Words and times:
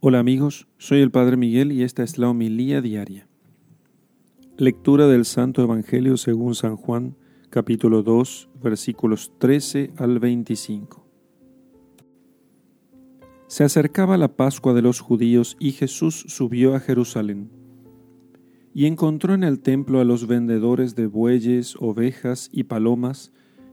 Hola 0.00 0.20
amigos, 0.20 0.68
soy 0.78 1.00
el 1.00 1.10
Padre 1.10 1.36
Miguel 1.36 1.72
y 1.72 1.82
esta 1.82 2.04
es 2.04 2.18
la 2.18 2.30
homilía 2.30 2.80
diaria. 2.80 3.26
Lectura 4.56 5.08
del 5.08 5.24
Santo 5.24 5.60
Evangelio 5.60 6.16
según 6.16 6.54
San 6.54 6.76
Juan, 6.76 7.16
capítulo 7.50 8.04
2, 8.04 8.48
versículos 8.62 9.32
13 9.38 9.94
al 9.96 10.20
25. 10.20 11.04
Se 13.48 13.64
acercaba 13.64 14.16
la 14.16 14.36
Pascua 14.36 14.72
de 14.72 14.82
los 14.82 15.00
judíos 15.00 15.56
y 15.58 15.72
Jesús 15.72 16.26
subió 16.28 16.76
a 16.76 16.80
Jerusalén 16.80 17.50
y 18.72 18.86
encontró 18.86 19.34
en 19.34 19.42
el 19.42 19.58
templo 19.58 19.98
a 19.98 20.04
los 20.04 20.28
vendedores 20.28 20.94
de 20.94 21.08
bueyes, 21.08 21.74
ovejas 21.80 22.50
y 22.52 22.62
palomas 22.62 23.32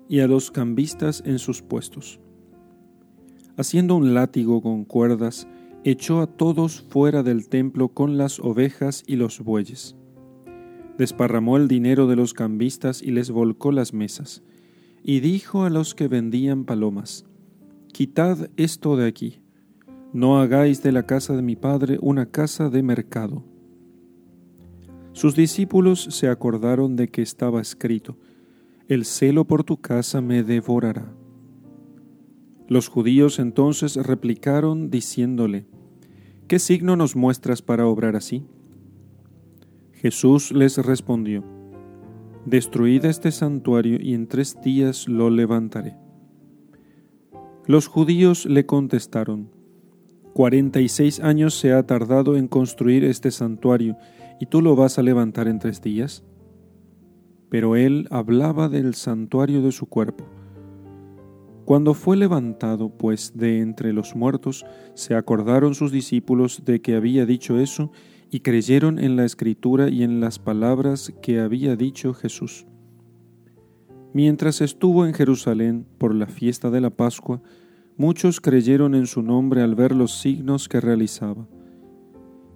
y 0.10 0.22
a 0.22 0.28
los 0.28 0.50
cambistas 0.50 1.22
en 1.24 1.38
sus 1.38 1.62
puestos. 1.62 2.20
Haciendo 3.58 3.96
un 3.96 4.16
látigo 4.16 4.64
con 4.64 4.86
cuerdas, 4.86 5.48
echó 5.86 6.20
a 6.20 6.26
todos 6.26 6.82
fuera 6.82 7.22
del 7.22 7.48
templo 7.48 7.90
con 7.90 8.18
las 8.18 8.40
ovejas 8.40 9.04
y 9.06 9.18
los 9.18 9.40
bueyes. 9.42 9.96
Desparramó 10.98 11.58
el 11.58 11.68
dinero 11.68 12.08
de 12.08 12.16
los 12.16 12.34
cambistas 12.34 13.04
y 13.04 13.12
les 13.12 13.30
volcó 13.30 13.72
las 13.72 13.94
mesas. 13.94 14.44
Y 15.04 15.20
dijo 15.20 15.64
a 15.64 15.70
los 15.70 15.94
que 15.94 16.08
vendían 16.08 16.66
palomas, 16.66 17.26
Quitad 17.94 18.50
esto 18.58 18.98
de 18.98 19.08
aquí, 19.08 19.44
no 20.12 20.40
hagáis 20.40 20.82
de 20.82 20.92
la 20.92 21.06
casa 21.06 21.36
de 21.36 21.44
mi 21.44 21.56
padre 21.56 22.00
una 22.02 22.26
casa 22.26 22.70
de 22.70 22.82
mercado. 22.82 23.44
Sus 25.14 25.36
discípulos 25.36 26.08
se 26.10 26.30
acordaron 26.30 26.96
de 26.96 27.10
que 27.10 27.22
estaba 27.22 27.62
escrito, 27.62 28.18
El 28.88 29.06
celo 29.06 29.46
por 29.46 29.64
tu 29.64 29.78
casa 29.78 30.20
me 30.20 30.42
devorará. 30.42 31.14
Los 32.68 32.88
judíos 32.88 33.38
entonces 33.40 33.96
replicaron 33.96 34.90
diciéndole, 34.90 35.68
¿Qué 36.48 36.60
signo 36.60 36.96
nos 36.96 37.16
muestras 37.16 37.62
para 37.62 37.88
obrar 37.88 38.16
así? 38.16 38.46
Jesús 39.94 40.52
les 40.52 40.78
respondió, 40.78 41.44
Destruid 42.46 43.06
este 43.06 43.32
santuario 43.32 43.98
y 44.00 44.14
en 44.14 44.28
tres 44.28 44.60
días 44.64 45.08
lo 45.08 45.30
levantaré. 45.30 45.96
Los 47.66 47.88
judíos 47.88 48.46
le 48.46 48.66
contestaron, 48.66 49.50
Cuarenta 50.34 50.82
y 50.82 50.90
seis 50.90 51.22
años 51.22 51.56
se 51.56 51.72
ha 51.72 51.88
tardado 51.88 52.36
en 52.36 52.48
construir 52.48 53.06
este 53.06 53.32
santuario, 53.32 53.96
¿y 54.40 54.48
tú 54.48 54.62
lo 54.62 54.76
vas 54.76 55.00
a 55.00 55.02
levantar 55.02 55.48
en 55.48 55.60
tres 55.60 55.82
días? 55.82 56.24
Pero 57.50 57.76
él 57.76 58.08
hablaba 58.12 58.70
del 58.70 58.96
santuario 58.96 59.62
de 59.62 59.72
su 59.72 59.86
cuerpo. 59.86 60.26
Cuando 61.66 61.96
fue 61.96 62.16
levantado, 62.16 62.90
pues, 62.90 63.34
de 63.36 63.60
entre 63.60 63.92
los 63.92 64.16
muertos, 64.16 64.66
se 64.94 65.16
acordaron 65.16 65.74
sus 65.74 65.92
discípulos 65.92 66.62
de 66.64 66.80
que 66.80 66.96
había 66.96 67.26
dicho 67.26 67.60
eso 67.60 67.92
y 68.30 68.42
creyeron 68.42 69.00
en 69.00 69.16
la 69.16 69.26
escritura 69.26 69.90
y 69.90 70.04
en 70.04 70.20
las 70.20 70.38
palabras 70.38 71.12
que 71.24 71.40
había 71.40 71.76
dicho 71.76 72.14
Jesús. 72.14 72.68
Mientras 74.14 74.62
estuvo 74.62 75.08
en 75.08 75.16
Jerusalén 75.16 75.88
por 75.98 76.14
la 76.14 76.28
fiesta 76.28 76.70
de 76.70 76.82
la 76.82 76.92
Pascua, 76.92 77.42
muchos 77.98 78.40
creyeron 78.40 78.94
en 78.94 79.08
su 79.08 79.24
nombre 79.24 79.64
al 79.64 79.74
ver 79.74 79.96
los 79.96 80.20
signos 80.20 80.70
que 80.70 80.80
realizaba. 80.80 81.48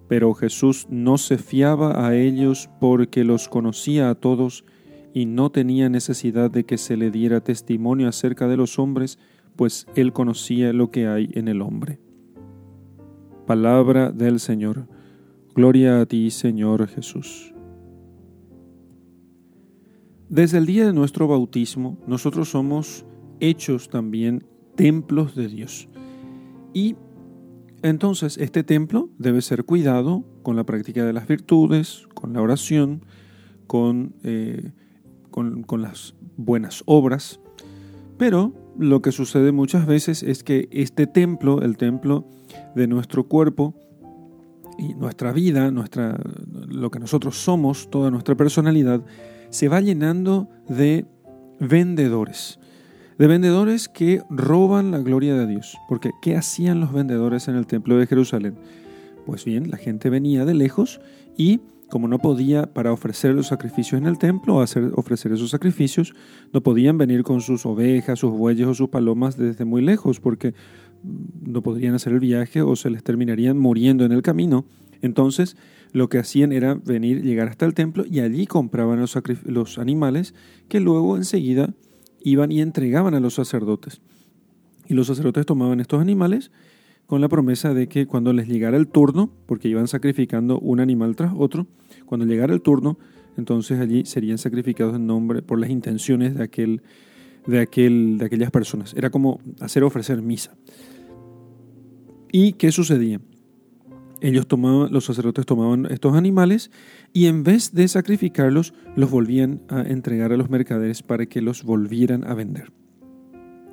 Pero 0.08 0.34
Jesús 0.34 0.86
no 0.88 1.18
se 1.18 1.36
fiaba 1.36 2.06
a 2.06 2.16
ellos 2.16 2.70
porque 2.80 3.24
los 3.24 3.48
conocía 3.48 4.08
a 4.08 4.14
todos 4.14 4.64
y 5.12 5.26
no 5.26 5.50
tenía 5.50 5.88
necesidad 5.88 6.50
de 6.50 6.64
que 6.64 6.78
se 6.78 6.96
le 6.96 7.10
diera 7.10 7.40
testimonio 7.40 8.08
acerca 8.08 8.48
de 8.48 8.56
los 8.56 8.78
hombres, 8.78 9.18
pues 9.56 9.86
él 9.94 10.12
conocía 10.12 10.72
lo 10.72 10.90
que 10.90 11.06
hay 11.06 11.30
en 11.32 11.48
el 11.48 11.62
hombre. 11.62 12.00
Palabra 13.46 14.12
del 14.12 14.38
Señor. 14.40 14.86
Gloria 15.54 16.00
a 16.00 16.06
ti, 16.06 16.30
Señor 16.30 16.86
Jesús. 16.86 17.52
Desde 20.28 20.58
el 20.58 20.66
día 20.66 20.86
de 20.86 20.92
nuestro 20.92 21.26
bautismo, 21.26 21.98
nosotros 22.06 22.50
somos 22.50 23.04
hechos 23.40 23.88
también 23.88 24.44
templos 24.76 25.34
de 25.34 25.48
Dios. 25.48 25.88
Y 26.72 26.94
entonces 27.82 28.38
este 28.38 28.62
templo 28.62 29.10
debe 29.18 29.42
ser 29.42 29.64
cuidado 29.64 30.24
con 30.42 30.54
la 30.54 30.64
práctica 30.64 31.04
de 31.04 31.12
las 31.12 31.26
virtudes, 31.26 32.06
con 32.14 32.32
la 32.32 32.42
oración, 32.42 33.04
con 33.66 34.14
eh, 34.22 34.70
con, 35.30 35.64
las 35.78 36.14
buenas 36.36 36.82
obras, 36.86 37.40
pero 38.18 38.52
lo 38.78 39.02
que 39.02 39.12
sucede 39.12 39.52
muchas 39.52 39.86
veces 39.86 40.22
es 40.22 40.44
que 40.44 40.68
este 40.70 41.06
templo, 41.06 41.62
el 41.62 41.76
templo 41.76 42.26
de 42.74 42.86
nuestro 42.86 43.28
cuerpo 43.28 43.74
y 44.78 44.94
nuestra 44.94 45.32
vida, 45.32 45.70
nuestra, 45.70 46.18
lo 46.68 46.90
que 46.90 46.98
nosotros 46.98 47.36
somos, 47.36 47.90
toda 47.90 48.10
nuestra 48.10 48.34
personalidad, 48.34 49.04
se 49.50 49.68
va 49.68 49.80
llenando 49.80 50.48
de 50.68 51.06
vendedores. 51.58 52.58
De 53.18 53.26
vendedores 53.26 53.88
que 53.88 54.22
roban 54.30 54.90
la 54.90 54.98
gloria 54.98 55.34
de 55.34 55.46
Dios. 55.46 55.76
Porque, 55.88 56.10
¿qué 56.22 56.36
hacían 56.36 56.80
los 56.80 56.92
vendedores 56.92 57.48
en 57.48 57.56
el 57.56 57.66
templo 57.66 57.98
de 57.98 58.06
Jerusalén? 58.06 58.54
Pues 59.26 59.44
bien, 59.44 59.70
la 59.70 59.76
gente 59.76 60.08
venía 60.08 60.44
de 60.46 60.54
lejos 60.54 61.00
y 61.36 61.60
como 61.90 62.08
no 62.08 62.18
podía 62.18 62.72
para 62.72 62.92
ofrecer 62.92 63.34
los 63.34 63.48
sacrificios 63.48 64.00
en 64.00 64.06
el 64.06 64.18
templo 64.18 64.60
hacer, 64.62 64.92
ofrecer 64.94 65.32
esos 65.32 65.50
sacrificios, 65.50 66.14
no 66.52 66.62
podían 66.62 66.96
venir 66.96 67.22
con 67.22 67.42
sus 67.42 67.66
ovejas, 67.66 68.18
sus 68.18 68.32
bueyes 68.32 68.66
o 68.66 68.74
sus 68.74 68.88
palomas 68.88 69.36
desde 69.36 69.64
muy 69.64 69.82
lejos 69.82 70.20
porque 70.20 70.54
no 71.02 71.62
podrían 71.62 71.94
hacer 71.94 72.12
el 72.12 72.20
viaje 72.20 72.62
o 72.62 72.76
se 72.76 72.90
les 72.90 73.02
terminarían 73.02 73.58
muriendo 73.58 74.04
en 74.04 74.12
el 74.12 74.22
camino. 74.22 74.64
Entonces, 75.02 75.56
lo 75.92 76.08
que 76.08 76.18
hacían 76.18 76.52
era 76.52 76.74
venir, 76.74 77.22
llegar 77.22 77.48
hasta 77.48 77.66
el 77.66 77.74
templo 77.74 78.04
y 78.06 78.20
allí 78.20 78.46
compraban 78.46 79.00
los, 79.00 79.18
los 79.44 79.78
animales 79.78 80.34
que 80.68 80.80
luego 80.80 81.16
enseguida 81.16 81.74
iban 82.22 82.52
y 82.52 82.60
entregaban 82.60 83.14
a 83.14 83.20
los 83.20 83.34
sacerdotes. 83.34 84.00
Y 84.86 84.94
los 84.94 85.06
sacerdotes 85.06 85.46
tomaban 85.46 85.80
estos 85.80 86.00
animales 86.00 86.50
con 87.10 87.20
la 87.20 87.28
promesa 87.28 87.74
de 87.74 87.88
que 87.88 88.06
cuando 88.06 88.32
les 88.32 88.46
llegara 88.46 88.76
el 88.76 88.86
turno, 88.86 89.32
porque 89.46 89.66
iban 89.66 89.88
sacrificando 89.88 90.60
un 90.60 90.78
animal 90.78 91.16
tras 91.16 91.32
otro, 91.36 91.66
cuando 92.06 92.24
llegara 92.24 92.54
el 92.54 92.62
turno, 92.62 93.00
entonces 93.36 93.80
allí 93.80 94.04
serían 94.04 94.38
sacrificados 94.38 94.94
en 94.94 95.08
nombre 95.08 95.42
por 95.42 95.58
las 95.58 95.70
intenciones 95.70 96.36
de 96.36 96.44
aquel 96.44 96.82
de 97.48 97.58
aquel 97.58 98.16
de 98.18 98.26
aquellas 98.26 98.52
personas. 98.52 98.94
Era 98.94 99.10
como 99.10 99.40
hacer 99.58 99.82
ofrecer 99.82 100.22
misa. 100.22 100.56
¿Y 102.30 102.52
qué 102.52 102.70
sucedía? 102.70 103.20
Ellos 104.20 104.46
tomaban, 104.46 104.92
los 104.92 105.06
sacerdotes 105.06 105.46
tomaban 105.46 105.86
estos 105.90 106.14
animales 106.14 106.70
y 107.12 107.26
en 107.26 107.42
vez 107.42 107.74
de 107.74 107.88
sacrificarlos, 107.88 108.72
los 108.94 109.10
volvían 109.10 109.62
a 109.68 109.80
entregar 109.80 110.32
a 110.32 110.36
los 110.36 110.48
mercaderes 110.48 111.02
para 111.02 111.26
que 111.26 111.42
los 111.42 111.64
volvieran 111.64 112.22
a 112.22 112.34
vender. 112.34 112.70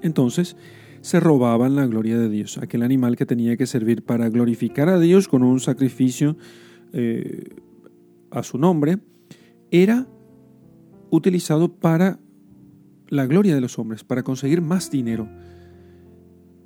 Entonces, 0.01 0.57
se 1.01 1.19
robaban 1.19 1.75
la 1.75 1.85
gloria 1.85 2.17
de 2.17 2.29
Dios. 2.29 2.57
Aquel 2.57 2.83
animal 2.83 3.15
que 3.15 3.25
tenía 3.25 3.57
que 3.57 3.65
servir 3.65 4.03
para 4.03 4.29
glorificar 4.29 4.89
a 4.89 4.99
Dios 4.99 5.27
con 5.27 5.43
un 5.43 5.59
sacrificio 5.59 6.37
eh, 6.93 7.55
a 8.31 8.43
su 8.43 8.57
nombre, 8.57 8.99
era 9.71 10.07
utilizado 11.09 11.73
para 11.73 12.19
la 13.09 13.25
gloria 13.25 13.55
de 13.55 13.61
los 13.61 13.79
hombres, 13.79 14.03
para 14.03 14.23
conseguir 14.23 14.61
más 14.61 14.91
dinero. 14.91 15.29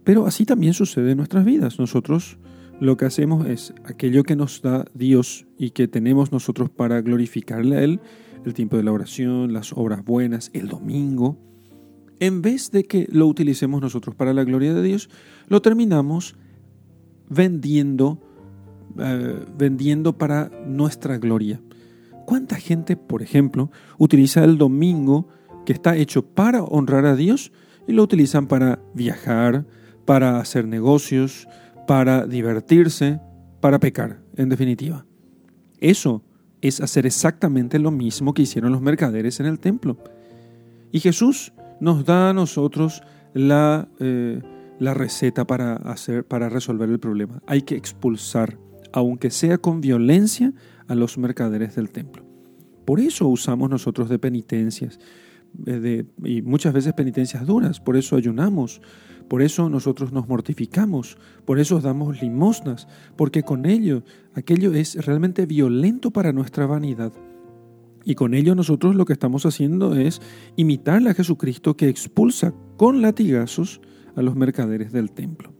Pero 0.03 0.25
así 0.25 0.45
también 0.45 0.73
sucede 0.73 1.11
en 1.11 1.17
nuestras 1.17 1.45
vidas. 1.45 1.79
Nosotros 1.79 2.39
lo 2.79 2.97
que 2.97 3.05
hacemos 3.05 3.47
es 3.47 3.73
aquello 3.83 4.23
que 4.23 4.35
nos 4.35 4.61
da 4.61 4.85
Dios 4.93 5.45
y 5.57 5.71
que 5.71 5.87
tenemos 5.87 6.31
nosotros 6.31 6.69
para 6.69 7.01
glorificarle 7.01 7.77
a 7.77 7.83
Él, 7.83 7.99
el 8.43 8.55
tiempo 8.55 8.77
de 8.77 8.83
la 8.83 8.91
oración, 8.91 9.53
las 9.53 9.73
obras 9.73 10.03
buenas, 10.03 10.49
el 10.53 10.67
domingo, 10.67 11.37
en 12.21 12.43
vez 12.43 12.69
de 12.69 12.85
que 12.85 13.07
lo 13.11 13.25
utilicemos 13.25 13.81
nosotros 13.81 14.15
para 14.15 14.31
la 14.31 14.43
gloria 14.43 14.75
de 14.75 14.83
Dios, 14.83 15.09
lo 15.47 15.59
terminamos 15.61 16.35
vendiendo, 17.27 18.19
eh, 18.99 19.43
vendiendo 19.57 20.15
para 20.15 20.51
nuestra 20.67 21.17
gloria. 21.17 21.59
¿Cuánta 22.27 22.57
gente, 22.57 22.95
por 22.95 23.23
ejemplo, 23.23 23.71
utiliza 23.97 24.43
el 24.43 24.59
domingo 24.59 25.29
que 25.65 25.73
está 25.73 25.97
hecho 25.97 26.23
para 26.23 26.63
honrar 26.63 27.07
a 27.07 27.15
Dios 27.15 27.51
y 27.87 27.93
lo 27.93 28.03
utilizan 28.03 28.47
para 28.47 28.79
viajar, 28.93 29.65
para 30.05 30.39
hacer 30.39 30.67
negocios, 30.67 31.47
para 31.87 32.27
divertirse, 32.27 33.19
para 33.61 33.79
pecar, 33.79 34.21
en 34.37 34.49
definitiva? 34.49 35.07
Eso 35.79 36.23
es 36.61 36.81
hacer 36.81 37.07
exactamente 37.07 37.79
lo 37.79 37.89
mismo 37.89 38.35
que 38.35 38.43
hicieron 38.43 38.71
los 38.71 38.81
mercaderes 38.81 39.39
en 39.39 39.47
el 39.47 39.57
templo. 39.57 39.97
Y 40.91 40.99
Jesús 40.99 41.51
nos 41.81 42.05
da 42.05 42.29
a 42.29 42.33
nosotros 42.33 43.01
la, 43.33 43.89
eh, 43.99 44.41
la 44.79 44.93
receta 44.93 45.45
para, 45.45 45.75
hacer, 45.75 46.25
para 46.25 46.47
resolver 46.47 46.89
el 46.89 46.99
problema. 46.99 47.41
Hay 47.47 47.63
que 47.63 47.75
expulsar, 47.75 48.57
aunque 48.93 49.29
sea 49.31 49.57
con 49.57 49.81
violencia, 49.81 50.53
a 50.87 50.95
los 50.95 51.17
mercaderes 51.17 51.75
del 51.75 51.89
templo. 51.89 52.25
Por 52.85 52.99
eso 52.99 53.27
usamos 53.27 53.69
nosotros 53.69 54.09
de 54.09 54.19
penitencias, 54.19 54.99
eh, 55.65 55.79
de, 55.79 56.05
y 56.23 56.41
muchas 56.41 56.73
veces 56.73 56.93
penitencias 56.93 57.45
duras, 57.45 57.79
por 57.79 57.95
eso 57.95 58.15
ayunamos, 58.15 58.81
Por 59.31 59.41
eso 59.41 59.69
nosotros 59.69 60.11
nos 60.11 60.27
mortificamos, 60.27 61.17
por 61.45 61.57
eso 61.57 61.79
damos 61.79 62.21
limosnas, 62.21 62.89
porque 63.15 63.43
con 63.43 63.65
ello 63.65 64.03
aquello 64.33 64.73
es 64.73 65.05
realmente 65.05 65.45
violento 65.45 66.11
para 66.11 66.33
nuestra 66.33 66.65
vanidad. 66.65 67.13
Y 68.03 68.15
con 68.15 68.33
ello 68.33 68.55
nosotros 68.55 68.95
lo 68.95 69.05
que 69.05 69.13
estamos 69.13 69.45
haciendo 69.45 69.95
es 69.95 70.21
imitar 70.55 71.07
a 71.07 71.13
Jesucristo 71.13 71.77
que 71.77 71.89
expulsa 71.89 72.53
con 72.77 73.01
latigazos 73.01 73.81
a 74.15 74.21
los 74.21 74.35
mercaderes 74.35 74.91
del 74.91 75.11
templo. 75.11 75.53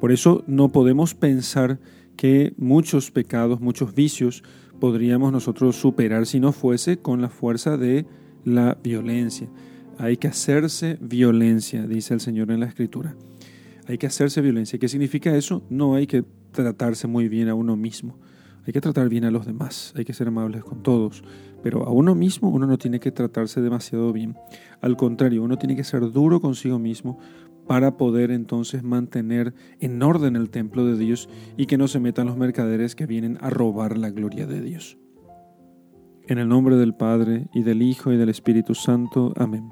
Por 0.00 0.12
eso 0.12 0.44
no 0.46 0.70
podemos 0.70 1.14
pensar 1.14 1.78
que 2.16 2.54
muchos 2.56 3.10
pecados, 3.10 3.60
muchos 3.60 3.94
vicios 3.94 4.42
podríamos 4.80 5.32
nosotros 5.32 5.76
superar 5.76 6.26
si 6.26 6.40
no 6.40 6.52
fuese 6.52 6.98
con 6.98 7.22
la 7.22 7.28
fuerza 7.28 7.76
de 7.76 8.04
la 8.44 8.76
violencia. 8.82 9.48
Hay 9.98 10.16
que 10.16 10.28
hacerse 10.28 10.98
violencia, 11.00 11.86
dice 11.86 12.14
el 12.14 12.20
Señor 12.20 12.50
en 12.50 12.60
la 12.60 12.66
Escritura. 12.66 13.14
Hay 13.86 13.98
que 13.98 14.06
hacerse 14.06 14.40
violencia. 14.40 14.78
¿Qué 14.78 14.88
significa 14.88 15.36
eso? 15.36 15.64
No 15.70 15.94
hay 15.94 16.06
que 16.06 16.24
tratarse 16.50 17.06
muy 17.06 17.28
bien 17.28 17.48
a 17.48 17.54
uno 17.54 17.76
mismo. 17.76 18.18
Hay 18.66 18.72
que 18.72 18.80
tratar 18.80 19.08
bien 19.08 19.24
a 19.24 19.30
los 19.30 19.46
demás, 19.46 19.92
hay 19.96 20.04
que 20.04 20.12
ser 20.12 20.28
amables 20.28 20.62
con 20.62 20.82
todos, 20.82 21.24
pero 21.62 21.84
a 21.84 21.90
uno 21.90 22.14
mismo 22.14 22.48
uno 22.48 22.66
no 22.66 22.78
tiene 22.78 23.00
que 23.00 23.10
tratarse 23.10 23.60
demasiado 23.60 24.12
bien. 24.12 24.36
Al 24.80 24.96
contrario, 24.96 25.42
uno 25.42 25.58
tiene 25.58 25.74
que 25.74 25.84
ser 25.84 26.12
duro 26.12 26.40
consigo 26.40 26.78
mismo 26.78 27.18
para 27.66 27.96
poder 27.96 28.30
entonces 28.30 28.82
mantener 28.82 29.54
en 29.80 30.02
orden 30.02 30.36
el 30.36 30.50
templo 30.50 30.84
de 30.84 30.96
Dios 30.96 31.28
y 31.56 31.66
que 31.66 31.78
no 31.78 31.88
se 31.88 32.00
metan 32.00 32.26
los 32.26 32.36
mercaderes 32.36 32.94
que 32.94 33.06
vienen 33.06 33.38
a 33.40 33.50
robar 33.50 33.98
la 33.98 34.10
gloria 34.10 34.46
de 34.46 34.60
Dios. 34.60 34.98
En 36.26 36.38
el 36.38 36.48
nombre 36.48 36.76
del 36.76 36.94
Padre, 36.94 37.48
y 37.52 37.62
del 37.62 37.82
Hijo, 37.82 38.12
y 38.12 38.16
del 38.16 38.28
Espíritu 38.28 38.74
Santo. 38.74 39.32
Amén. 39.36 39.68